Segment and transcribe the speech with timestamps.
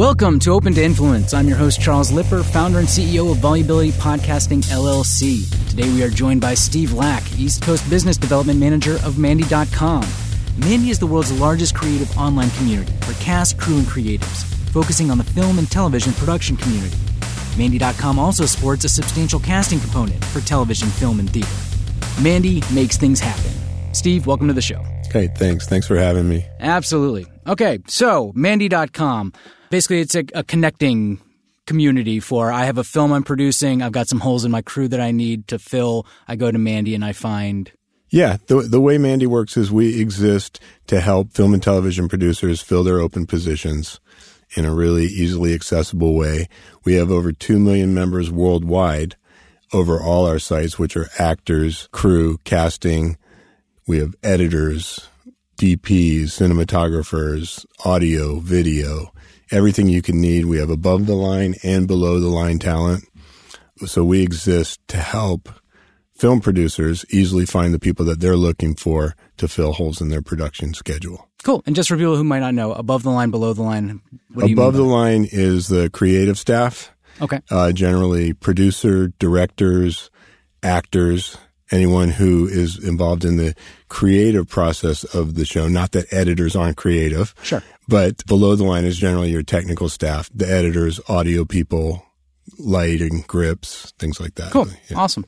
[0.00, 1.34] Welcome to Open to Influence.
[1.34, 5.46] I'm your host, Charles Lipper, founder and CEO of Volubility Podcasting LLC.
[5.68, 10.02] Today we are joined by Steve Lack, East Coast Business Development Manager of Mandy.com.
[10.56, 15.18] Mandy is the world's largest creative online community for cast, crew, and creatives, focusing on
[15.18, 16.96] the film and television production community.
[17.58, 22.22] Mandy.com also supports a substantial casting component for television, film, and theater.
[22.22, 23.52] Mandy makes things happen.
[23.92, 24.82] Steve, welcome to the show.
[25.08, 25.66] Okay, thanks.
[25.66, 26.46] Thanks for having me.
[26.58, 27.26] Absolutely.
[27.46, 29.34] Okay, so Mandy.com.
[29.70, 31.20] Basically, it's a, a connecting
[31.66, 34.88] community for I have a film I'm producing, I've got some holes in my crew
[34.88, 36.04] that I need to fill.
[36.26, 37.70] I go to Mandy and I find
[38.10, 42.60] Yeah, the the way Mandy works is we exist to help film and television producers
[42.60, 44.00] fill their open positions
[44.56, 46.48] in a really easily accessible way.
[46.84, 49.14] We have over 2 million members worldwide
[49.72, 53.16] over all our sites which are actors, crew, casting,
[53.86, 55.08] we have editors,
[55.56, 59.12] DPs, cinematographers, audio, video,
[59.50, 60.46] everything you can need.
[60.46, 63.04] We have above the line and below the line talent.
[63.86, 65.48] So we exist to help
[66.14, 70.20] film producers easily find the people that they're looking for to fill holes in their
[70.20, 71.28] production schedule.
[71.42, 71.62] Cool.
[71.64, 74.02] And just for people who might not know, above the line, below the line,
[74.36, 76.94] above the line is the creative staff.
[77.22, 77.40] Okay.
[77.50, 80.10] Uh, generally producer, directors,
[80.62, 81.38] actors,
[81.70, 83.54] anyone who is involved in the
[83.88, 85.68] creative process of the show.
[85.68, 87.34] Not that editors aren't creative.
[87.42, 87.62] Sure.
[87.90, 92.06] But below the line is generally your technical staff, the editors, audio people,
[92.56, 94.52] lighting, grips, things like that.
[94.52, 94.68] Cool.
[94.88, 94.98] Yeah.
[94.98, 95.24] Awesome.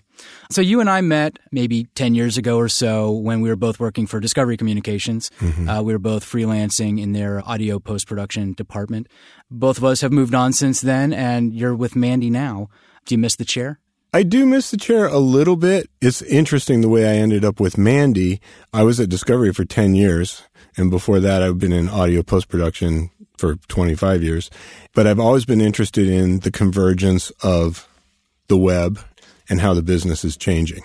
[0.49, 3.81] So you and I met maybe 10 years ago or so when we were both
[3.81, 5.31] working for Discovery Communications.
[5.41, 5.69] Mm-hmm.
[5.69, 9.09] Uh, we were both freelancing in their audio post production department.
[9.51, 12.69] Both of us have moved on since then, and you're with Mandy now.
[13.07, 13.81] Do you miss the chair?
[14.15, 15.89] I do miss the chair a little bit.
[16.01, 18.41] It's interesting the way I ended up with Mandy.
[18.73, 20.43] I was at Discovery for 10 years.
[20.77, 24.51] And before that, I've been in audio post production for 25 years.
[24.95, 27.89] But I've always been interested in the convergence of
[28.49, 29.01] the web
[29.49, 30.83] and how the business is changing.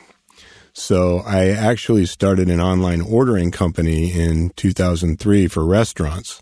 [0.73, 6.41] So I actually started an online ordering company in 2003 for restaurants.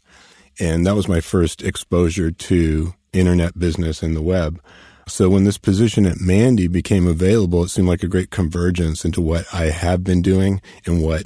[0.59, 4.61] And that was my first exposure to internet business and the web.
[5.07, 9.21] So when this position at Mandy became available, it seemed like a great convergence into
[9.21, 11.25] what I have been doing and what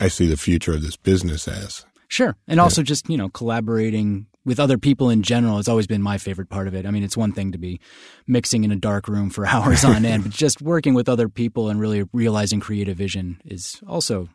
[0.00, 1.84] I see the future of this business as.
[2.08, 2.36] Sure.
[2.48, 2.62] And yeah.
[2.62, 6.48] also just, you know, collaborating with other people in general has always been my favorite
[6.48, 6.86] part of it.
[6.86, 7.80] I mean, it's one thing to be
[8.26, 11.68] mixing in a dark room for hours on end, but just working with other people
[11.68, 14.28] and really realizing creative vision is also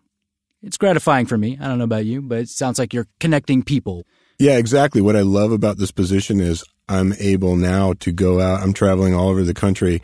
[0.62, 1.58] it's gratifying for me.
[1.60, 4.06] I don't know about you, but it sounds like you're connecting people.
[4.40, 5.02] Yeah, exactly.
[5.02, 8.62] What I love about this position is I'm able now to go out.
[8.62, 10.02] I'm traveling all over the country,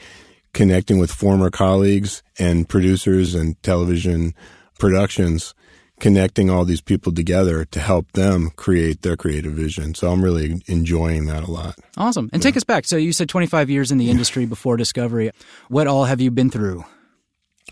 [0.53, 4.33] connecting with former colleagues and producers and television
[4.81, 5.53] productions,
[5.99, 9.93] connecting all these people together to help them create their creative vision.
[9.93, 11.75] So I'm really enjoying that a lot.
[11.95, 12.29] Awesome.
[12.33, 12.49] And yeah.
[12.49, 12.85] take us back.
[12.85, 15.31] So you said 25 years in the industry before Discovery.
[15.69, 16.83] What all have you been through?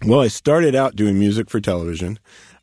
[0.05, 2.19] Well, I started out doing music for television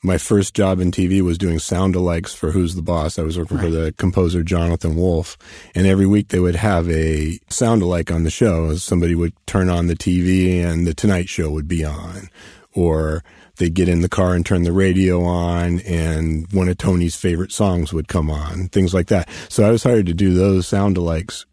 [0.06, 3.18] my first job in TV was doing sound alikes for Who's the Boss.
[3.18, 3.64] I was working right.
[3.64, 5.36] for the composer Jonathan Wolff,
[5.74, 8.74] and every week they would have a sound alike on the show.
[8.76, 12.30] Somebody would turn on the TV and the Tonight Show would be on,
[12.72, 13.24] or
[13.56, 17.52] they'd get in the car and turn the radio on, and one of Tony's favorite
[17.52, 19.28] songs would come on, things like that.
[19.48, 21.44] So I was hired to do those sound alikes.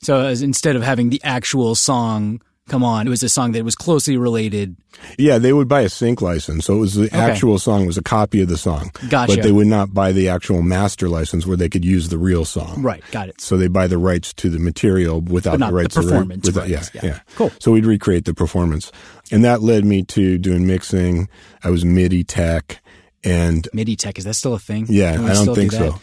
[0.00, 3.06] So instead of having the actual song come on.
[3.06, 4.76] It was a song that was closely related.
[5.18, 6.66] Yeah, they would buy a sync license.
[6.66, 7.16] So it was the okay.
[7.16, 8.90] actual song was a copy of the song.
[9.08, 9.36] Gotcha.
[9.36, 12.44] But they would not buy the actual master license where they could use the real
[12.44, 12.82] song.
[12.82, 13.40] Right, got it.
[13.40, 16.44] So they buy the rights to the material without the rights the performance.
[16.44, 17.20] To the, without, yeah, yeah, yeah.
[17.36, 17.50] Cool.
[17.58, 18.92] So we'd recreate the performance.
[19.30, 21.28] And that led me to doing mixing.
[21.62, 22.82] I was MIDI tech.
[23.24, 24.86] And MIDI tech is that still a thing?
[24.88, 26.00] Yeah, I don't think do so.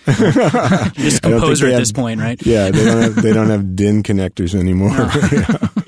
[0.94, 2.44] just composer at have, this point, right?
[2.46, 4.92] Yeah, they don't have, they don't have DIN connectors anymore.
[4.92, 5.84] No.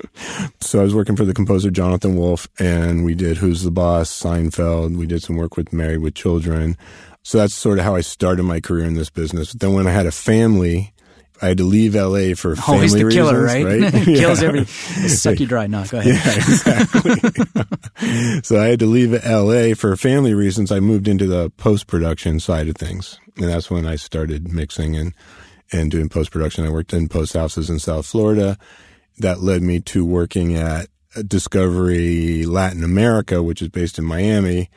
[0.60, 4.10] So I was working for the composer Jonathan Wolff, and we did Who's the Boss,
[4.10, 4.96] Seinfeld.
[4.96, 6.76] We did some work with Married with Children.
[7.22, 9.52] So that's sort of how I started my career in this business.
[9.52, 10.94] But then when I had a family,
[11.40, 13.92] I had to leave LA for oh, family Always the killer, reasons, right?
[13.92, 14.04] right?
[14.16, 15.66] Kills every suck you dry.
[15.66, 16.14] No, go ahead.
[16.14, 18.40] Yeah, exactly.
[18.42, 20.72] so I had to leave LA for family reasons.
[20.72, 24.96] I moved into the post production side of things, and that's when I started mixing
[24.96, 25.14] and
[25.70, 26.64] and doing post production.
[26.64, 28.58] I worked in post houses in South Florida
[29.18, 30.88] that led me to working at
[31.26, 34.70] Discovery Latin America, which is based in Miami,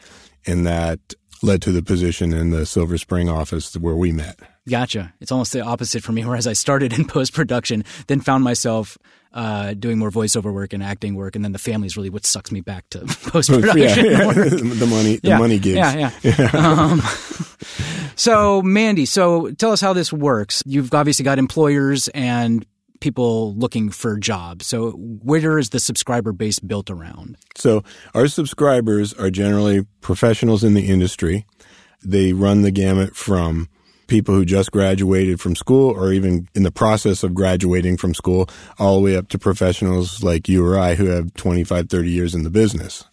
[0.45, 0.99] and that
[1.43, 4.39] led to the position in the Silver Spring office where we met.
[4.69, 5.13] Gotcha.
[5.19, 6.23] It's almost the opposite for me.
[6.25, 8.97] Whereas I started in post production, then found myself
[9.33, 12.25] uh, doing more voiceover work and acting work, and then the family is really what
[12.25, 14.05] sucks me back to post production.
[14.05, 14.33] Yeah, yeah.
[14.33, 15.77] the money, the yeah, money gigs.
[15.77, 16.35] Yeah, yeah.
[16.37, 16.49] yeah.
[16.53, 17.01] Um,
[18.21, 20.61] So, Mandy, so tell us how this works.
[20.67, 22.63] You've obviously got employers and
[23.01, 24.65] people looking for jobs.
[24.65, 27.37] So, where is the subscriber base built around?
[27.57, 27.83] So,
[28.13, 31.45] our subscribers are generally professionals in the industry.
[32.03, 33.67] They run the gamut from
[34.07, 38.49] people who just graduated from school or even in the process of graduating from school,
[38.79, 42.35] all the way up to professionals like you or I who have 25, 30 years
[42.35, 43.05] in the business.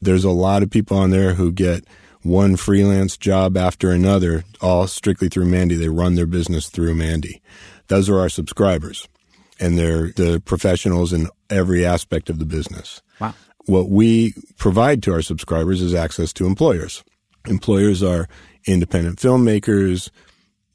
[0.00, 1.84] There's a lot of people on there who get
[2.22, 5.76] one freelance job after another, all strictly through Mandy.
[5.76, 7.42] They run their business through Mandy.
[7.88, 9.08] Those are our subscribers
[9.60, 13.02] and they're the professionals in every aspect of the business.
[13.20, 13.34] Wow.
[13.66, 17.02] What we provide to our subscribers is access to employers.
[17.46, 18.28] Employers are
[18.66, 20.10] independent filmmakers,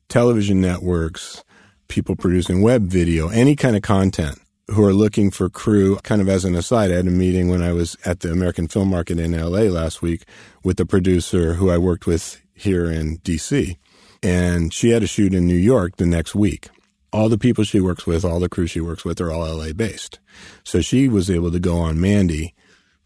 [0.07, 1.43] television networks,
[1.87, 5.97] people producing web video, any kind of content who are looking for crew.
[5.97, 8.67] Kind of as an aside, I had a meeting when I was at the American
[8.67, 10.25] Film Market in LA last week
[10.63, 13.77] with a producer who I worked with here in DC.
[14.21, 16.69] And she had a shoot in New York the next week
[17.11, 19.73] all the people she works with, all the crew she works with are all LA
[19.73, 20.19] based.
[20.63, 22.53] So she was able to go on Mandy,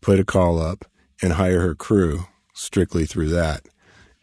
[0.02, 0.86] put a call up,
[1.22, 3.64] and hire her crew strictly through that.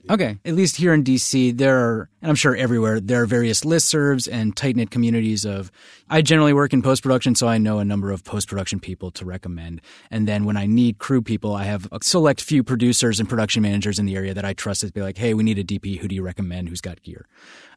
[0.08, 0.38] Okay.
[0.44, 4.28] At least here in DC, there are, and I'm sure everywhere, there are various listservs
[4.30, 5.70] and tight knit communities of.
[6.08, 9.10] I generally work in post production, so I know a number of post production people
[9.12, 9.82] to recommend.
[10.10, 13.62] And then when I need crew people, I have a select few producers and production
[13.62, 15.98] managers in the area that I trust to be like, hey, we need a DP.
[15.98, 16.70] Who do you recommend?
[16.70, 17.26] Who's got gear?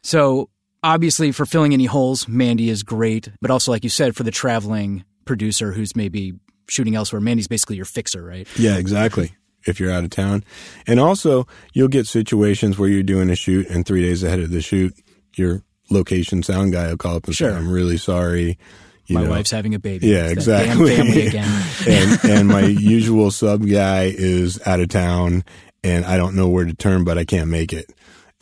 [0.02, 0.50] So
[0.84, 4.32] obviously for filling any holes, Mandy is great, but also like you said, for the
[4.32, 6.34] traveling producer who's maybe
[6.68, 8.48] shooting elsewhere, Mandy's basically your fixer, right?
[8.58, 9.34] Yeah, exactly.
[9.66, 10.44] If you're out of town.
[10.86, 14.52] And also, you'll get situations where you're doing a shoot and three days ahead of
[14.52, 14.94] the shoot,
[15.36, 17.50] your location sound guy will call up and sure.
[17.50, 18.58] say, I'm really sorry.
[19.06, 20.08] You my know, wife's having a baby.
[20.08, 20.96] Yeah, it's exactly.
[20.98, 21.64] family again.
[21.88, 25.46] and, and my usual sub guy is out of town
[25.84, 27.92] and I don't know where to turn, but I can't make it.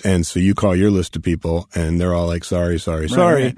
[0.03, 3.43] And so you call your list of people and they're all like, sorry, sorry, sorry.
[3.43, 3.57] Right.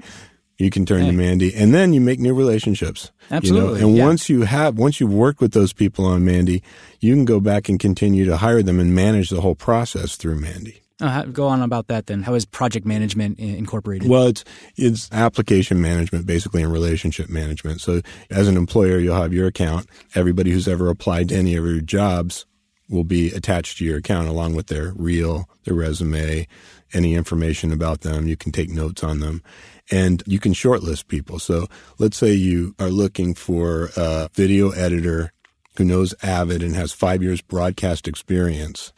[0.56, 1.06] You can turn hey.
[1.10, 3.10] to Mandy and then you make new relationships.
[3.30, 3.80] Absolutely.
[3.80, 3.88] You know?
[3.88, 4.04] And yeah.
[4.04, 6.62] once you have, once you've worked with those people on Mandy,
[7.00, 10.36] you can go back and continue to hire them and manage the whole process through
[10.36, 10.80] Mandy.
[11.00, 12.22] Uh, go on about that then.
[12.22, 14.08] How is project management incorporated?
[14.08, 14.44] Well, it's
[14.76, 17.80] it's application management basically and relationship management.
[17.80, 18.00] So
[18.30, 19.88] as an employer, you'll have your account.
[20.14, 22.46] Everybody who's ever applied to any of your jobs
[22.88, 26.46] will be attached to your account along with their reel, their resume,
[26.92, 28.26] any information about them.
[28.26, 29.42] You can take notes on them
[29.90, 31.38] and you can shortlist people.
[31.38, 31.66] So
[31.98, 35.32] let's say you are looking for a video editor
[35.76, 38.92] who knows Avid and has five years broadcast experience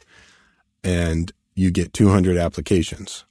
[0.85, 3.25] and you get 200 applications.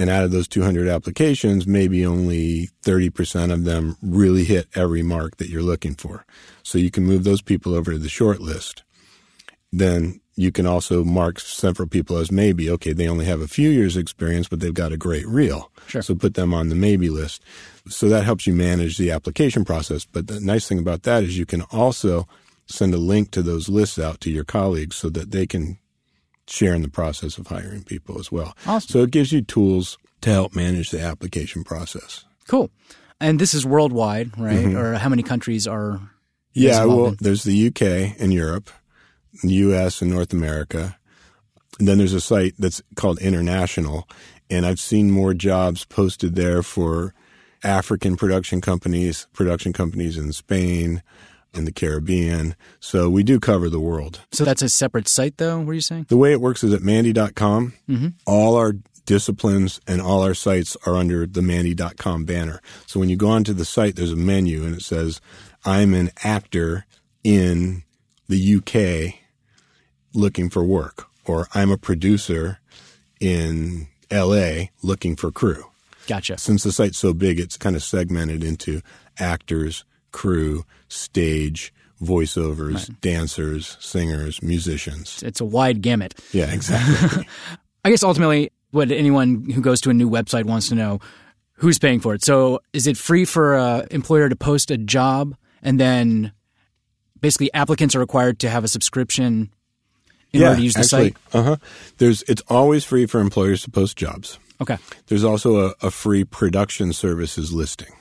[0.00, 5.38] And out of those 200 applications, maybe only 30% of them really hit every mark
[5.38, 6.24] that you're looking for.
[6.62, 8.84] So you can move those people over to the short list
[9.72, 12.70] then you can also mark several people as maybe.
[12.70, 15.70] Okay, they only have a few years experience, but they've got a great reel.
[15.88, 16.00] Sure.
[16.00, 17.42] So put them on the maybe list.
[17.88, 20.04] So that helps you manage the application process.
[20.04, 22.28] But the nice thing about that is you can also
[22.66, 25.78] send a link to those lists out to your colleagues so that they can
[26.46, 28.56] share in the process of hiring people as well.
[28.66, 28.88] Awesome.
[28.88, 32.24] So it gives you tools to help manage the application process.
[32.46, 32.70] Cool.
[33.20, 34.58] And this is worldwide, right?
[34.58, 34.76] Mm-hmm.
[34.76, 36.00] Or how many countries are?
[36.52, 38.70] Yeah, well, there's the UK and Europe.
[39.42, 40.02] U.S.
[40.02, 40.96] and North America.
[41.78, 44.08] And then there's a site that's called International,
[44.50, 47.14] and I've seen more jobs posted there for
[47.62, 51.02] African production companies, production companies in Spain,
[51.54, 52.54] in the Caribbean.
[52.80, 54.20] So we do cover the world.
[54.32, 56.06] So that's a separate site, though, what are you saying?
[56.08, 57.74] The way it works is at Mandy.com.
[57.88, 58.08] Mm-hmm.
[58.26, 58.74] All our
[59.06, 62.60] disciplines and all our sites are under the Mandy.com banner.
[62.86, 65.20] So when you go onto the site, there's a menu and it says,
[65.64, 66.84] I'm an actor
[67.24, 67.84] in
[68.28, 69.17] the UK
[70.14, 72.60] looking for work, or I'm a producer
[73.20, 75.64] in LA looking for crew.
[76.06, 76.38] Gotcha.
[76.38, 78.80] Since the site's so big, it's kind of segmented into
[79.18, 83.00] actors, crew, stage, voiceovers, right.
[83.00, 85.22] dancers, singers, musicians.
[85.22, 86.14] It's a wide gamut.
[86.32, 87.28] Yeah, exactly.
[87.84, 91.00] I guess ultimately, what anyone who goes to a new website wants to know
[91.54, 92.24] who's paying for it.
[92.24, 96.32] So, is it free for an employer to post a job and then
[97.20, 99.50] basically applicants are required to have a subscription
[100.32, 101.16] in yeah, order to use the actually, site?
[101.32, 101.56] Uh huh.
[101.98, 104.38] There's it's always free for employers to post jobs.
[104.60, 104.78] Okay.
[105.06, 107.92] There's also a, a free production services listing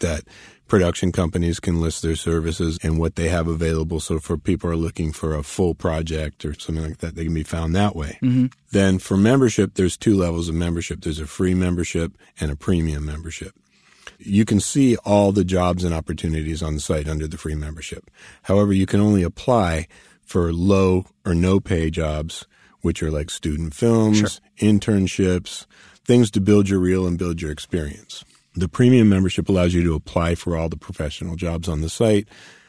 [0.00, 0.24] that
[0.66, 4.00] production companies can list their services and what they have available.
[4.00, 7.34] So for people are looking for a full project or something like that, they can
[7.34, 8.18] be found that way.
[8.22, 8.46] Mm-hmm.
[8.72, 11.02] Then for membership, there's two levels of membership.
[11.02, 13.54] There's a free membership and a premium membership.
[14.18, 18.10] You can see all the jobs and opportunities on the site under the free membership.
[18.42, 19.86] However, you can only apply
[20.24, 22.46] for low or no pay jobs
[22.84, 24.28] which are like student films, sure.
[24.58, 25.64] internships,
[26.04, 28.22] things to build your reel and build your experience.
[28.54, 32.28] The premium membership allows you to apply for all the professional jobs on the site,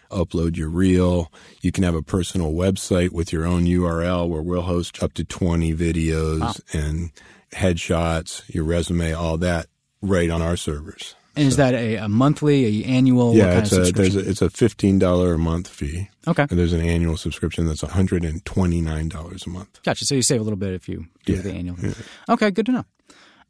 [0.09, 1.33] upload your reel.
[1.61, 5.25] You can have a personal website with your own URL where we'll host up to
[5.25, 6.53] 20 videos wow.
[6.71, 7.11] and
[7.53, 9.67] headshots, your resume, all that
[10.01, 11.15] right on our servers.
[11.35, 11.47] And so.
[11.47, 13.35] is that a, a, monthly, a annual?
[13.35, 16.09] Yeah, it's a there's a, it's a fifteen dollar a month fee.
[16.27, 16.43] Okay.
[16.49, 19.81] And there's an annual subscription that's one hundred and twenty nine dollars a month.
[19.83, 20.05] Gotcha.
[20.05, 21.41] So you save a little bit if you do yeah.
[21.41, 21.77] the annual.
[21.79, 21.93] Yeah.
[22.29, 22.85] Okay, good to know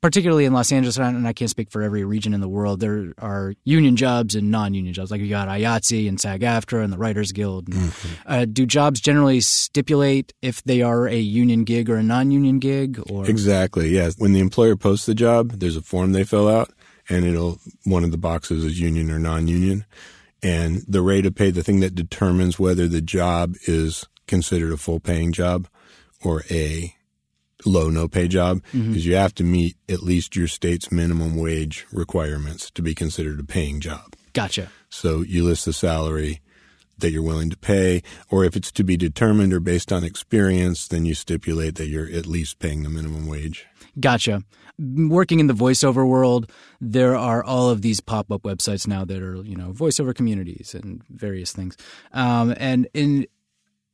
[0.06, 3.14] particularly in Los Angeles, and I can't speak for every region in the world, there
[3.18, 5.10] are union jobs and non-union jobs.
[5.10, 7.72] Like you got IATSE and SAG-AFTRA and the Writers Guild.
[7.72, 8.22] Mm-hmm.
[8.28, 13.02] Uh, do jobs generally stipulate if they are a union gig or a non-union gig?
[13.10, 14.14] Or exactly, yes.
[14.20, 16.72] When the employer posts the job, there's a form they fill out,
[17.10, 19.86] and it'll one of the boxes is union or non-union,
[20.42, 24.78] and the rate of pay, the thing that determines whether the job is considered a
[24.78, 25.68] full-paying job
[26.24, 26.94] or a
[27.66, 28.94] low no pay job mm-hmm.
[28.94, 33.40] is you have to meet at least your state's minimum wage requirements to be considered
[33.40, 34.16] a paying job.
[34.34, 34.70] Gotcha.
[34.90, 36.42] So you list the salary
[37.00, 40.88] that you're willing to pay, or if it's to be determined or based on experience,
[40.88, 43.66] then you stipulate that you're at least paying the minimum wage.
[44.00, 44.44] Gotcha.
[44.78, 49.22] Working in the voiceover world, there are all of these pop up websites now that
[49.22, 51.78] are, you know, voiceover communities and various things.
[52.12, 53.26] Um, and in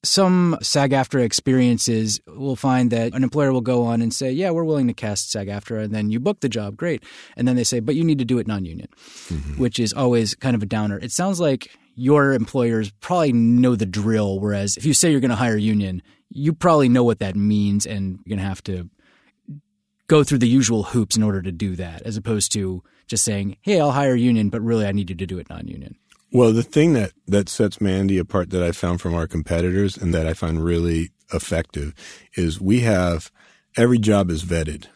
[0.03, 4.49] some SAG AFTRA experiences we'll find that an employer will go on and say, Yeah,
[4.51, 5.83] we're willing to cast SAG AFTRA.
[5.83, 7.03] And then you book the job, great.
[7.37, 8.87] And then they say, But you need to do it non union,
[9.27, 9.61] mm-hmm.
[9.61, 10.97] which is always kind of a downer.
[10.97, 14.39] It sounds like your employers probably know the drill.
[14.39, 17.85] Whereas if you say you're going to hire union, you probably know what that means
[17.85, 18.89] and you're going to have to
[20.07, 23.55] go through the usual hoops in order to do that, as opposed to just saying,
[23.61, 25.95] Hey, I'll hire union, but really I need you to do it non union.
[26.33, 30.11] Well, the thing that, that sets Mandy apart that I found from our competitors and
[30.13, 31.93] that I find really effective
[32.35, 33.31] is we have
[33.77, 34.87] every job is vetted.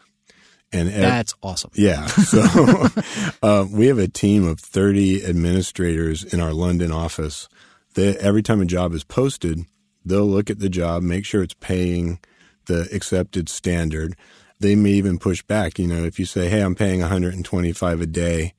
[0.72, 1.70] And ev- that's awesome.
[1.74, 2.06] Yeah.
[2.06, 2.42] So
[3.42, 7.48] uh, we have a team of 30 administrators in our London office.
[7.94, 9.64] They, every time a job is posted,
[10.04, 12.18] they'll look at the job, make sure it's paying
[12.66, 14.16] the accepted standard.
[14.58, 15.78] They may even push back.
[15.78, 18.54] You know, if you say, "Hey, I'm paying 125 a day,"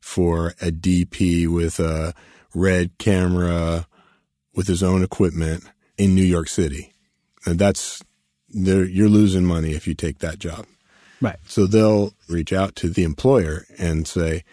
[0.00, 2.14] for a DP with a
[2.54, 3.86] red camera
[4.54, 5.64] with his own equipment
[5.96, 6.92] in New York City.
[7.46, 8.02] And that's
[8.48, 10.66] you're losing money if you take that job.
[11.20, 11.36] Right.
[11.46, 14.44] So they'll reach out to the employer and say,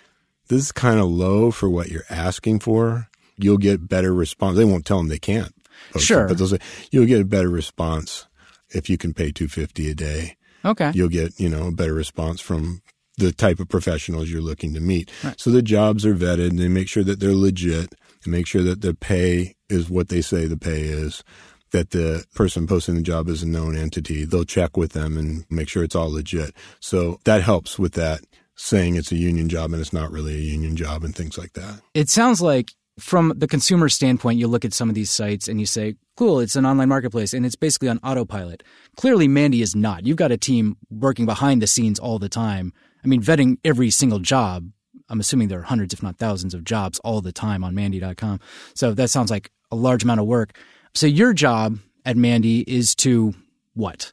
[0.47, 3.07] "This is kind of low for what you're asking for.
[3.37, 5.53] You'll get better response." They won't tell them they can't.
[5.97, 6.25] Sure.
[6.25, 6.59] It, but they'll say
[6.91, 8.27] you'll get a better response
[8.69, 10.35] if you can pay 250 a day.
[10.65, 10.91] Okay.
[10.93, 12.81] You'll get, you know, a better response from
[13.17, 15.09] the type of professionals you're looking to meet.
[15.23, 15.39] Right.
[15.39, 18.63] So the jobs are vetted and they make sure that they're legit and make sure
[18.63, 21.23] that the pay is what they say the pay is,
[21.71, 24.25] that the person posting the job is a known entity.
[24.25, 26.53] They'll check with them and make sure it's all legit.
[26.79, 28.21] So that helps with that
[28.55, 31.53] saying it's a union job and it's not really a union job and things like
[31.53, 31.81] that.
[31.93, 35.59] It sounds like from the consumer standpoint, you look at some of these sites and
[35.59, 38.63] you say, cool, it's an online marketplace and it's basically on autopilot.
[38.95, 40.07] Clearly, Mandy is not.
[40.07, 42.73] You've got a team working behind the scenes all the time
[43.07, 44.69] I mean, vetting every single job.
[45.09, 48.41] I'm assuming there are hundreds, if not thousands, of jobs all the time on Mandy.com.
[48.73, 50.57] So that sounds like a large amount of work.
[50.93, 53.33] So your job at Mandy is to
[53.73, 54.11] what?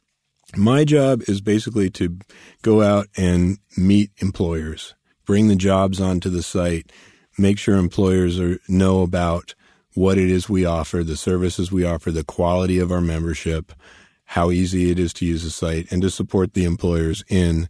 [0.55, 2.17] My job is basically to
[2.61, 4.93] go out and meet employers,
[5.25, 6.91] bring the jobs onto the site,
[7.37, 9.55] make sure employers are, know about
[9.95, 13.73] what it is we offer, the services we offer, the quality of our membership,
[14.25, 17.69] how easy it is to use the site, and to support the employers in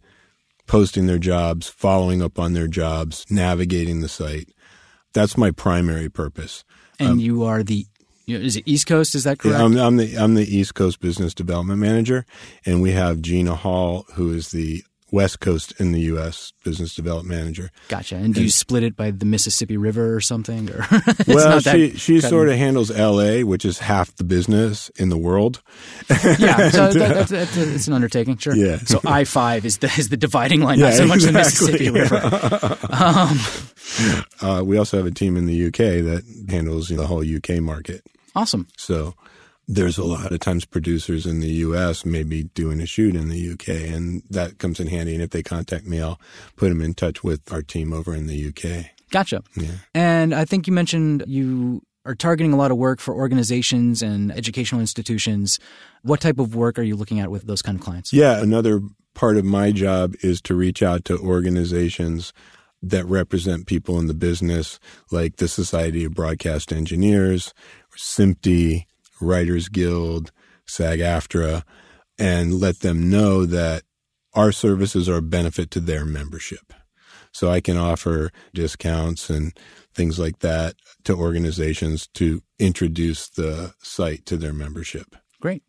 [0.66, 4.48] posting their jobs, following up on their jobs, navigating the site.
[5.12, 6.64] That's my primary purpose.
[6.98, 7.86] And um, you are the
[8.26, 9.14] is it East Coast?
[9.14, 9.58] Is that correct?
[9.58, 12.26] Yeah, I'm, I'm, the I'm the East Coast Business Development Manager,
[12.64, 16.52] and we have Gina Hall, who is the West Coast in the U.S.
[16.64, 17.70] Business Development Manager.
[17.88, 18.16] Gotcha.
[18.16, 20.68] And do you split it by the Mississippi River or something?
[20.70, 20.86] Or
[21.28, 25.62] well, she she sort of handles L.A., which is half the business in the world.
[26.10, 28.56] yeah, so that, that's, that's a, it's an undertaking, sure.
[28.56, 28.78] Yeah.
[28.78, 31.86] So I five is the is the dividing line, yeah, not so much exactly.
[31.86, 32.78] the Mississippi River.
[32.90, 33.38] um,
[34.42, 38.02] uh, we also have a team in the UK that handles the whole UK market.
[38.36, 38.68] Awesome.
[38.76, 39.14] So
[39.66, 43.28] there's a lot of times producers in the US may be doing a shoot in
[43.28, 45.14] the UK and that comes in handy.
[45.14, 46.20] And if they contact me, I'll
[46.54, 48.90] put them in touch with our team over in the UK.
[49.10, 49.42] Gotcha.
[49.56, 49.70] Yeah.
[49.94, 54.30] And I think you mentioned you are targeting a lot of work for organizations and
[54.30, 55.58] educational institutions.
[56.02, 58.12] What type of work are you looking at with those kind of clients?
[58.12, 58.80] Yeah, another
[59.14, 62.32] part of my job is to reach out to organizations
[62.82, 64.78] that represent people in the business,
[65.10, 67.52] like the Society of Broadcast Engineers,
[67.96, 68.84] SMPTE,
[69.20, 70.32] Writers Guild,
[70.66, 71.62] SAG AFTRA,
[72.18, 73.82] and let them know that
[74.34, 76.72] our services are a benefit to their membership.
[77.32, 79.56] So I can offer discounts and
[79.94, 85.16] things like that to organizations to introduce the site to their membership.
[85.40, 85.62] Great.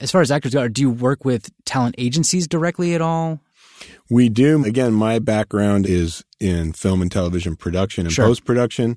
[0.00, 3.40] As far as actors go, do you work with talent agencies directly at all?
[4.08, 4.64] We do.
[4.64, 8.26] Again, my background is in film and television production and Sure.
[8.26, 8.96] post production.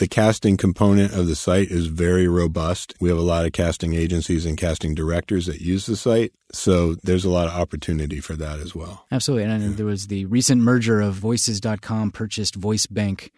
[0.00, 2.94] The casting component of the site is very robust.
[3.02, 6.32] We have a lot of casting agencies and casting directors that use the site.
[6.52, 9.04] So there's a lot of opportunity for that as well.
[9.12, 9.44] Absolutely.
[9.44, 13.30] And then there was the recent merger of Voices.com purchased Voice Bank,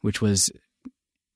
[0.00, 0.50] which was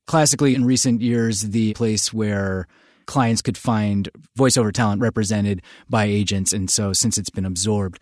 [0.07, 2.67] classically in recent years the place where
[3.05, 6.53] clients could find voiceover talent represented by agents.
[6.53, 7.99] And so since it's been absorbed,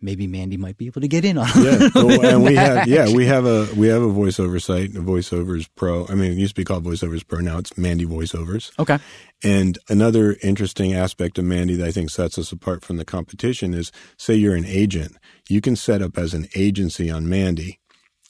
[0.00, 2.86] maybe Mandy might be able to get in on Yeah, well, oh, and we have
[2.86, 6.06] yeah we have a we have a voiceover site, a VoiceOvers Pro.
[6.08, 7.40] I mean, it used to be called VoiceOvers Pro.
[7.40, 8.72] Now it's Mandy Voiceovers.
[8.78, 8.98] Okay.
[9.42, 13.74] And another interesting aspect of Mandy that I think sets us apart from the competition
[13.74, 15.16] is say you're an agent,
[15.48, 17.80] you can set up as an agency on Mandy,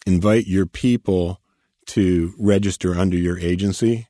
[0.07, 1.41] invite your people
[1.87, 4.09] to register under your agency,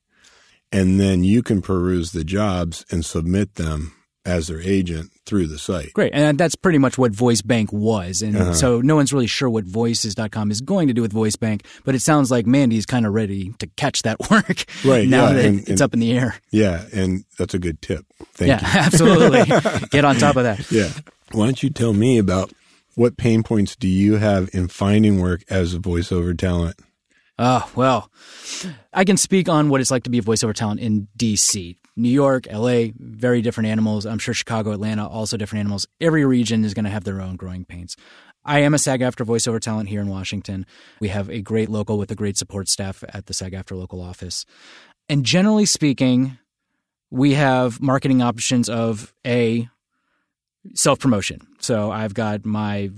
[0.73, 3.93] and then you can peruse the jobs and submit them
[4.25, 5.93] as their agent through the site.
[5.93, 6.13] Great.
[6.15, 8.23] And that's pretty much what Voice Bank was.
[8.23, 8.55] And Uh-huh.
[8.55, 11.95] so no one's really sure what Voices.com is going to do with Voice Bank, but
[11.95, 15.45] it sounds like Mandy's kind of ready to catch that work Right, now yeah, that
[15.45, 16.37] and- it's and- up in the air.
[16.51, 18.07] Yeah, and that's a good tip.
[18.35, 18.79] Thank yeah, you.
[18.87, 19.89] absolutely.
[19.91, 20.71] Get on top of that.
[20.71, 20.91] Yeah.
[21.33, 22.53] Why don't you tell me about
[22.95, 26.77] what pain points do you have in finding work as a voiceover talent?
[27.39, 28.11] Oh, well,
[28.95, 31.77] I can speak on what it's like to be a voiceover talent in DC.
[31.95, 34.07] New York, LA, very different animals.
[34.07, 35.87] I'm sure Chicago, Atlanta, also different animals.
[36.01, 37.97] Every region is going to have their own growing pains.
[38.45, 40.67] I am a SAG AFTRA voiceover talent here in Washington.
[41.01, 44.01] We have a great local with a great support staff at the SAG AFTRA local
[44.01, 44.47] office.
[45.09, 46.39] And generally speaking,
[47.11, 49.69] we have marketing options of A,
[50.75, 51.41] self promotion.
[51.61, 52.91] So I've got my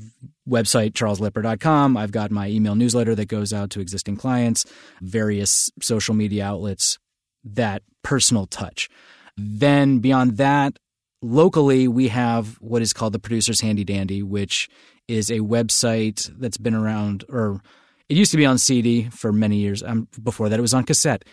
[0.48, 1.96] website, charleslipper.com.
[1.96, 4.64] I've got my email newsletter that goes out to existing clients,
[5.00, 6.98] various social media outlets,
[7.44, 8.88] that personal touch.
[9.36, 10.78] Then beyond that,
[11.22, 14.68] locally, we have what is called the Producer's Handy Dandy, which
[15.06, 17.60] is a website that's been around, or
[18.08, 19.82] it used to be on CD for many years.
[19.82, 21.24] Um, before that, it was on cassette.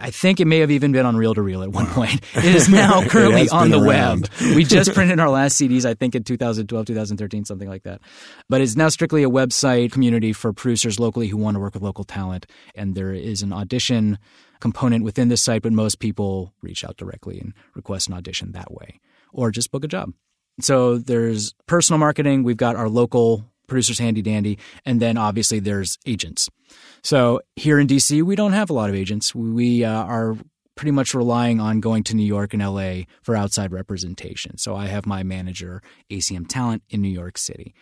[0.00, 2.20] I think it may have even been on reel to reel at one point.
[2.34, 4.28] It is now currently on the around.
[4.40, 4.54] web.
[4.56, 8.00] We just printed our last CDs, I think, in 2012, 2013, something like that.
[8.48, 11.82] But it's now strictly a website community for producers locally who want to work with
[11.82, 12.46] local talent.
[12.74, 14.18] And there is an audition
[14.60, 18.72] component within this site, but most people reach out directly and request an audition that
[18.72, 19.00] way
[19.32, 20.12] or just book a job.
[20.60, 22.42] So there's personal marketing.
[22.42, 24.58] We've got our local producers handy dandy.
[24.84, 26.48] And then obviously there's agents.
[27.02, 29.34] So here in DC, we don't have a lot of agents.
[29.34, 30.36] We uh, are
[30.76, 34.58] pretty much relying on going to New York and LA for outside representation.
[34.58, 37.74] So I have my manager, ACM Talent, in New York City.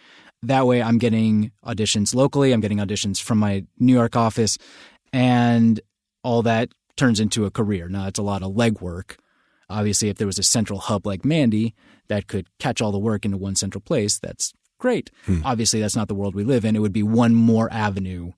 [0.42, 2.52] That way, I'm getting auditions locally.
[2.52, 4.58] I'm getting auditions from my New York office,
[5.12, 5.80] and
[6.22, 7.88] all that turns into a career.
[7.88, 9.16] Now, it's a lot of legwork.
[9.70, 11.74] Obviously, if there was a central hub like Mandy
[12.08, 14.52] that could catch all the work into one central place, that's
[14.84, 15.10] great.
[15.24, 15.40] Hmm.
[15.46, 16.76] Obviously, that's not the world we live in.
[16.76, 18.32] It would be one more avenue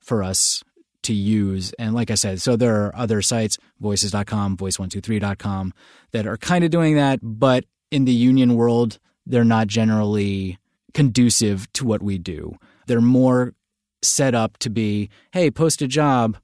[0.00, 0.64] for us
[1.04, 1.72] to use.
[1.78, 5.72] And like I said, so there are other sites, voices.com, voice123.com,
[6.10, 10.58] that are kind of doing that, but in the union world, they're not generally
[10.92, 12.56] conducive to what we do.
[12.88, 13.54] They're more
[14.02, 16.36] set up to be, hey, post a job,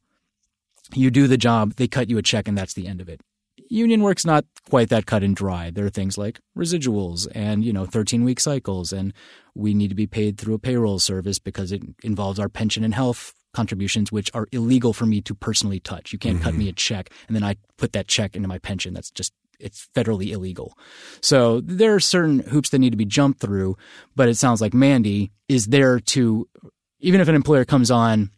[0.95, 3.21] you do the job, they cut you a check, and that's the end of it.
[3.69, 5.71] Union work's not quite that cut and dry.
[5.71, 9.13] There are things like residuals and, you know, 13 week cycles, and
[9.55, 12.95] we need to be paid through a payroll service because it involves our pension and
[12.95, 16.13] health contributions, which are illegal for me to personally touch.
[16.13, 16.59] You can't cut mm-hmm.
[16.59, 18.95] me a check and then I put that check into my pension.
[18.95, 20.79] That's just it's federally illegal.
[21.21, 23.77] So there are certain hoops that need to be jumped through,
[24.15, 26.49] but it sounds like Mandy is there to
[27.01, 28.31] even if an employer comes on,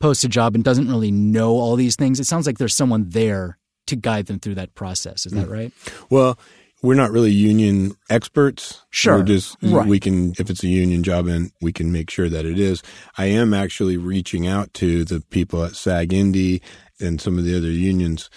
[0.00, 3.08] posts a job and doesn't really know all these things, it sounds like there's someone
[3.10, 5.26] there to guide them through that process.
[5.26, 5.52] Is that mm.
[5.52, 5.72] right?
[6.10, 6.38] Well,
[6.82, 8.82] we're not really union experts.
[8.90, 9.18] Sure.
[9.18, 9.74] We're just mm-hmm.
[9.74, 9.86] Right.
[9.86, 12.82] we can if it's a union job and we can make sure that it is.
[13.16, 16.60] I am actually reaching out to the people at SAG Indie
[17.00, 18.30] and some of the other unions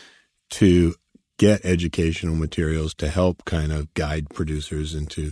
[0.52, 0.94] to
[1.38, 5.32] get educational materials to help kind of guide producers into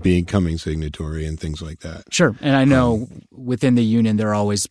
[0.00, 2.04] becoming signatory and things like that.
[2.10, 2.34] Sure.
[2.40, 4.66] And I know um, within the union, they're always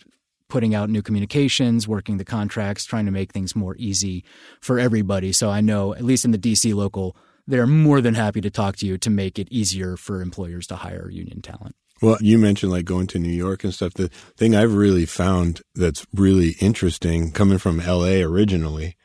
[0.52, 4.24] putting out new communications, working the contracts, trying to make things more easy
[4.60, 5.32] for everybody.
[5.32, 7.16] So I know, at least in the DC local,
[7.48, 10.76] they're more than happy to talk to you to make it easier for employers to
[10.76, 11.76] hire union talent.
[12.02, 13.94] Well, you mentioned like going to New York and stuff.
[13.94, 18.98] The thing I've really found that's really interesting coming from LA originally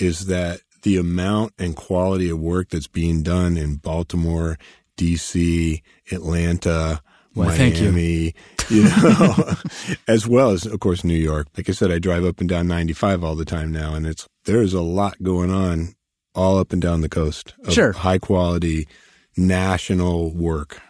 [0.00, 4.56] is that the amount and quality of work that's being done in Baltimore,
[4.96, 7.02] DC, Atlanta,
[7.34, 8.34] well, Miami,
[8.70, 8.82] you.
[8.82, 9.34] you know,
[10.08, 11.48] as well as of course New York.
[11.56, 14.26] Like I said, I drive up and down 95 all the time now and it's
[14.44, 15.94] there's a lot going on
[16.34, 17.92] all up and down the coast of sure.
[17.92, 18.86] high quality
[19.36, 20.80] national work.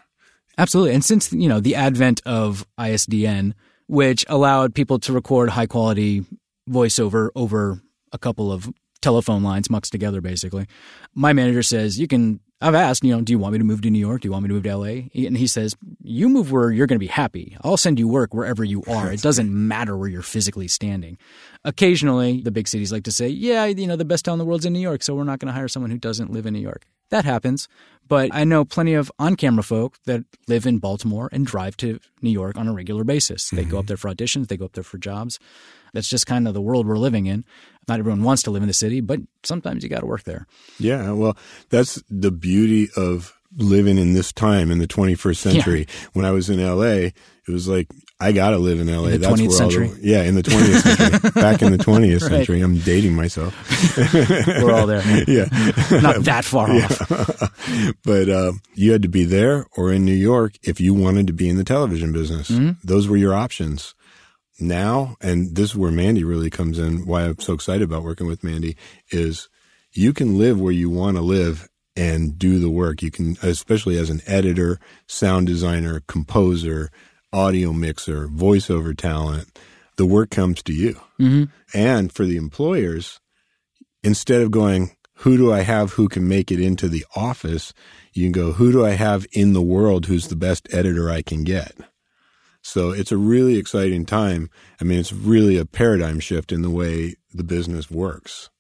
[0.59, 0.94] Absolutely.
[0.94, 3.53] And since, you know, the advent of ISDN,
[3.87, 6.24] which allowed people to record high quality
[6.68, 7.81] voiceover over
[8.12, 8.68] a couple of
[9.01, 10.66] telephone lines muxed together, basically.
[11.14, 13.83] My manager says, You can, I've asked, you know, do you want me to move
[13.83, 14.23] to New York?
[14.23, 15.27] Do you want me to move to LA?
[15.27, 17.57] And he says, You move where you're going to be happy.
[17.62, 19.12] I'll send you work wherever you are.
[19.12, 21.18] It doesn't matter where you're physically standing.
[21.64, 24.44] Occasionally, the big cities like to say, Yeah, you know, the best town in the
[24.44, 26.55] world's in New York, so we're not going to hire someone who doesn't live in
[26.55, 26.85] New York.
[27.11, 27.68] That happens.
[28.07, 32.01] But I know plenty of on camera folk that live in Baltimore and drive to
[32.23, 33.51] New York on a regular basis.
[33.51, 33.71] They mm-hmm.
[33.71, 35.38] go up there for auditions, they go up there for jobs.
[35.92, 37.44] That's just kind of the world we're living in.
[37.88, 40.46] Not everyone wants to live in the city, but sometimes you got to work there.
[40.79, 41.37] Yeah, well,
[41.70, 45.81] that's the beauty of living in this time in the 21st century.
[45.81, 46.09] Yeah.
[46.12, 47.11] When I was in LA,
[47.46, 47.88] it was like
[48.20, 49.09] I got to live in LA.
[49.09, 49.88] In That's 20th century.
[49.88, 51.31] The, yeah, in the 20th century.
[51.40, 52.31] Back in the 20th right.
[52.31, 52.61] century.
[52.61, 53.55] I'm dating myself.
[54.62, 54.98] We're all there.
[55.29, 55.46] Yeah.
[56.01, 56.87] Not that far yeah.
[56.87, 57.96] off.
[58.05, 61.33] but uh, you had to be there or in New York if you wanted to
[61.33, 62.51] be in the television business.
[62.51, 62.72] Mm-hmm.
[62.83, 63.94] Those were your options
[64.59, 68.27] now, and this is where Mandy really comes in, why I'm so excited about working
[68.27, 68.77] with Mandy,
[69.11, 69.49] is
[69.92, 73.03] you can live where you want to live and do the work.
[73.03, 76.90] You can, especially as an editor, sound designer, composer,
[77.33, 79.59] audio mixer, voiceover talent,
[79.97, 81.01] the work comes to you.
[81.21, 81.44] Mm-hmm.
[81.75, 83.21] And for the employers,
[84.03, 87.75] instead of going, who do I have who can make it into the office?
[88.12, 91.23] You can go, who do I have in the world who's the best editor I
[91.23, 91.75] can get?
[92.62, 94.51] So it's a really exciting time.
[94.81, 98.51] I mean, it's really a paradigm shift in the way the business works.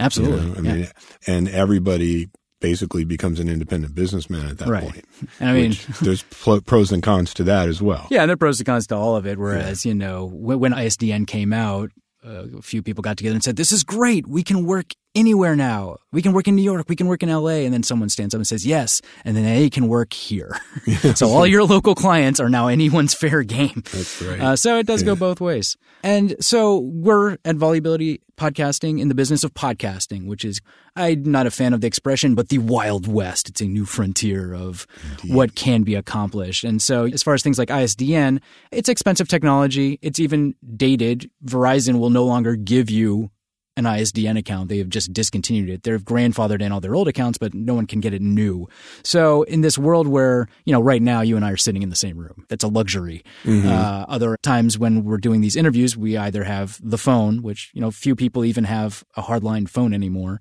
[0.00, 0.40] Absolutely.
[0.40, 0.54] You know?
[0.58, 0.88] I mean,
[1.26, 2.28] and everybody
[2.60, 4.82] basically becomes an independent businessman at that right.
[4.82, 5.04] point.
[5.40, 8.06] And I mean, there's pros and cons to that as well.
[8.10, 9.38] Yeah, and there are pros and cons to all of it.
[9.38, 9.90] Whereas, yeah.
[9.90, 11.90] you know, when ISDN came out,
[12.24, 14.26] uh, a few people got together and said, "This is great.
[14.26, 15.98] We can work anywhere now.
[16.12, 16.88] We can work in New York.
[16.88, 19.44] We can work in LA." And then someone stands up and says, "Yes," and then
[19.44, 20.56] they can work here.
[21.14, 23.82] so all your local clients are now anyone's fair game.
[23.92, 24.40] That's right.
[24.40, 25.06] Uh, so it does yeah.
[25.06, 25.76] go both ways.
[26.02, 30.60] And so we're at Volubility Podcasting in the business of podcasting, which is
[30.94, 33.48] I'm not a fan of the expression, but the Wild West.
[33.48, 34.86] It's a new frontier of
[35.22, 35.34] Indeed.
[35.34, 36.62] what can be accomplished.
[36.62, 39.98] And so, as far as things like ISDN, it's expensive technology.
[40.02, 41.30] It's even dated.
[41.44, 43.30] Verizon will no longer give you
[43.78, 44.68] an ISDN account.
[44.68, 45.82] They have just discontinued it.
[45.82, 48.68] They've grandfathered in all their old accounts, but no one can get it new.
[49.02, 51.88] So in this world where, you know, right now you and I are sitting in
[51.88, 53.24] the same room, that's a luxury.
[53.44, 53.68] Mm-hmm.
[53.68, 57.80] Uh, other times when we're doing these interviews, we either have the phone, which, you
[57.80, 60.40] know, few people even have a hardline phone anymore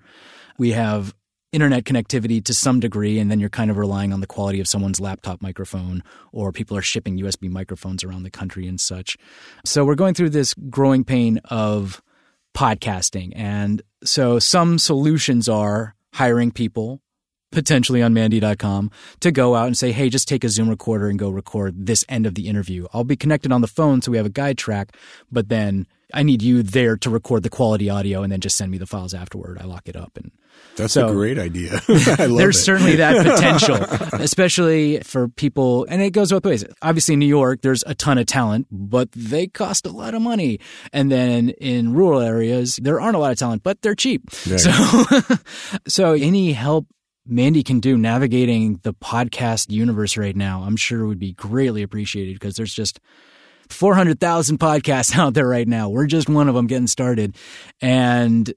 [0.57, 1.13] we have
[1.53, 4.67] internet connectivity to some degree, and then you're kind of relying on the quality of
[4.67, 9.17] someone's laptop microphone, or people are shipping USB microphones around the country and such.
[9.65, 12.01] So we're going through this growing pain of
[12.57, 13.33] podcasting.
[13.35, 17.01] And so some solutions are hiring people
[17.51, 21.17] potentially on mandy.com to go out and say, hey, just take a Zoom recorder and
[21.17, 22.87] go record this end of the interview.
[22.93, 24.95] I'll be connected on the phone so we have a guide track,
[25.31, 28.71] but then I need you there to record the quality audio and then just send
[28.71, 29.57] me the files afterward.
[29.59, 30.31] I lock it up and
[30.75, 31.81] that's so, a great idea.
[31.87, 32.63] there's it.
[32.63, 33.75] certainly that potential,
[34.21, 36.65] especially for people, and it goes both ways.
[36.81, 40.21] Obviously, in New York, there's a ton of talent, but they cost a lot of
[40.21, 40.59] money.
[40.93, 44.23] And then in rural areas, there aren't a lot of talent, but they're cheap.
[44.47, 44.59] Right.
[44.59, 45.19] So,
[45.87, 46.85] so any help
[47.27, 52.35] Mandy can do navigating the podcast universe right now, I'm sure would be greatly appreciated
[52.35, 52.99] because there's just
[53.69, 55.89] 400,000 podcasts out there right now.
[55.89, 57.35] We're just one of them getting started.
[57.81, 58.53] And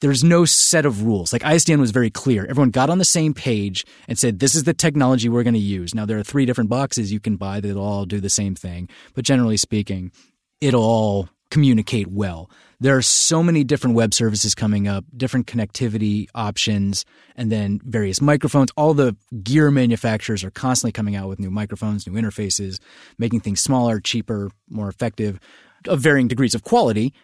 [0.00, 1.32] there's no set of rules.
[1.32, 2.44] Like ISDN was very clear.
[2.46, 5.60] Everyone got on the same page and said, this is the technology we're going to
[5.60, 5.94] use.
[5.94, 8.88] Now, there are three different boxes you can buy that all do the same thing.
[9.14, 10.12] But generally speaking,
[10.60, 12.50] it'll all communicate well.
[12.78, 18.20] There are so many different web services coming up, different connectivity options, and then various
[18.20, 18.70] microphones.
[18.76, 22.78] All the gear manufacturers are constantly coming out with new microphones, new interfaces,
[23.18, 25.40] making things smaller, cheaper, more effective,
[25.88, 27.14] of varying degrees of quality.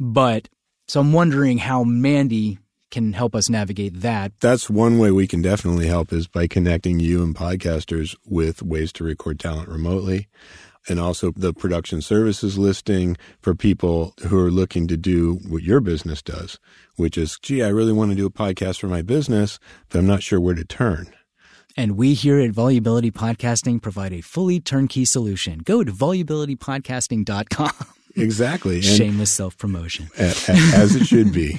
[0.00, 0.48] But
[0.88, 2.58] so I'm wondering how Mandy
[2.90, 4.32] can help us navigate that.
[4.40, 8.92] That's one way we can definitely help is by connecting you and podcasters with ways
[8.94, 10.28] to record talent remotely.
[10.88, 15.80] And also the production services listing for people who are looking to do what your
[15.80, 16.58] business does,
[16.96, 20.06] which is, gee, I really want to do a podcast for my business, but I'm
[20.06, 21.12] not sure where to turn.
[21.76, 25.58] And we here at Volubility Podcasting provide a fully turnkey solution.
[25.60, 27.72] Go to volubilitypodcasting.com.
[28.14, 28.74] exactly.
[28.76, 30.08] And Shameless self promotion.
[30.16, 31.58] as it should be.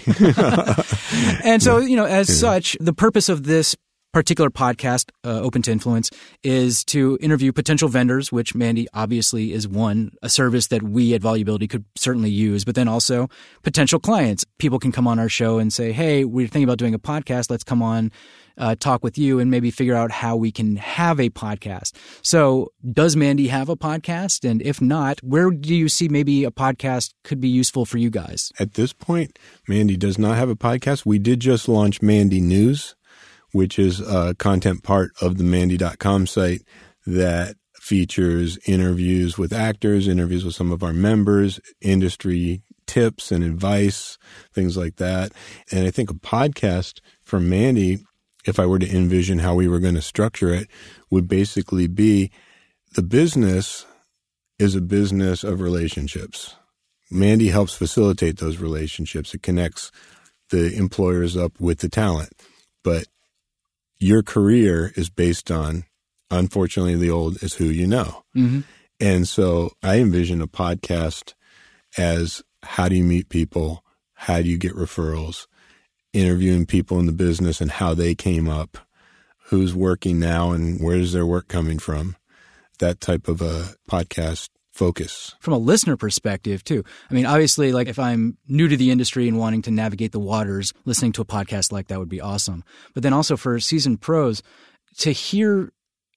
[1.43, 3.75] and so, you know, as such, the purpose of this
[4.15, 6.09] particular podcast, uh, Open to Influence,
[6.41, 11.21] is to interview potential vendors, which Mandy obviously is one, a service that we at
[11.21, 13.27] Volubility could certainly use, but then also
[13.61, 14.45] potential clients.
[14.57, 17.51] People can come on our show and say, hey, we're thinking about doing a podcast.
[17.51, 18.09] Let's come on.
[18.57, 21.91] Uh, talk with you and maybe figure out how we can have a podcast.
[22.21, 24.49] So, does Mandy have a podcast?
[24.49, 28.09] And if not, where do you see maybe a podcast could be useful for you
[28.09, 28.53] guys?
[28.57, 31.05] At this point, Mandy does not have a podcast.
[31.05, 32.95] We did just launch Mandy News
[33.55, 36.61] which is a content part of the Mandy.com site
[37.05, 44.17] that features interviews with actors, interviews with some of our members, industry tips and advice,
[44.53, 45.31] things like that.
[45.71, 47.99] And I think a podcast from Mandy,
[48.45, 50.67] if I were to envision how we were going to structure it,
[51.09, 52.31] would basically be
[52.95, 53.85] the business
[54.59, 56.55] is a business of relationships.
[57.09, 59.33] Mandy helps facilitate those relationships.
[59.33, 59.93] It connects
[60.49, 62.33] the employers up with the talent.
[62.83, 63.05] But
[63.97, 65.85] your career is based on,
[66.29, 68.23] unfortunately, the old is who you know.
[68.35, 68.61] Mm-hmm.
[68.99, 71.33] And so I envision a podcast
[71.97, 73.83] as how do you meet people?
[74.13, 75.47] How do you get referrals?
[76.13, 78.77] Interviewing people in the business and how they came up,
[79.47, 82.15] who's working now and where's their work coming from.
[82.79, 85.33] That type of a podcast focus.
[85.39, 86.83] From a listener perspective, too.
[87.09, 90.19] I mean, obviously, like if I'm new to the industry and wanting to navigate the
[90.19, 92.63] waters, listening to a podcast like that would be awesome.
[92.93, 94.43] But then also for seasoned pros,
[94.97, 95.71] to hear,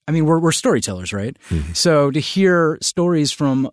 [0.07, 1.37] I mean, we're, we're storytellers, right?
[1.49, 1.73] Mm-hmm.
[1.73, 3.69] So to hear stories from,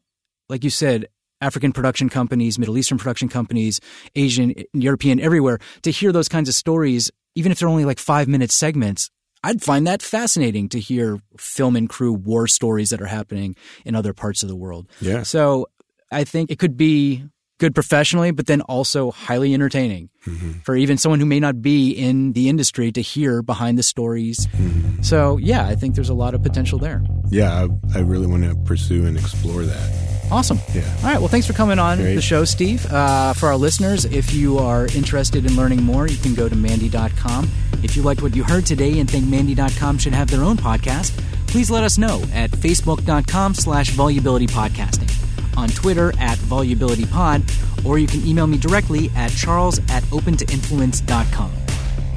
[0.48, 1.06] like you said,
[1.40, 3.80] African production companies, Middle Eastern production companies,
[4.14, 8.28] Asian, European, everywhere, to hear those kinds of stories, even if they're only like five
[8.28, 9.10] minute segments,
[9.42, 13.94] I'd find that fascinating to hear film and crew war stories that are happening in
[13.94, 14.88] other parts of the world.
[15.00, 15.22] Yeah.
[15.22, 15.68] So
[16.10, 17.24] I think it could be
[17.58, 20.52] good professionally, but then also highly entertaining mm-hmm.
[20.64, 24.46] for even someone who may not be in the industry to hear behind the stories.
[24.48, 25.02] Mm-hmm.
[25.02, 27.02] So, yeah, I think there's a lot of potential there.
[27.30, 30.06] Yeah, I, I really want to pursue and explore that.
[30.30, 30.58] Awesome.
[30.74, 30.82] Yeah.
[30.98, 31.18] All right.
[31.18, 32.16] Well, thanks for coming on Great.
[32.16, 32.84] the show, Steve.
[32.86, 36.56] Uh, for our listeners, if you are interested in learning more, you can go to
[36.56, 37.48] Mandy.com.
[37.86, 41.16] If you liked what you heard today and think Mandy.com should have their own podcast,
[41.46, 45.08] please let us know at Facebook.com slash Volubility Podcasting,
[45.56, 47.44] on Twitter at Volubility Pod,
[47.84, 51.52] or you can email me directly at charles at opentoinfluence.com.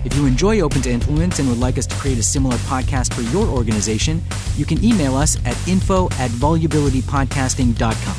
[0.06, 3.14] If you enjoy Open to Influence and would like us to create a similar podcast
[3.14, 4.24] for your organization,
[4.56, 8.16] you can email us at info at volubilitypodcasting.com.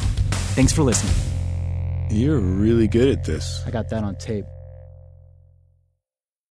[0.55, 1.15] Thanks for listening.
[2.13, 3.61] You're really good at this.
[3.67, 4.45] I got that on tape.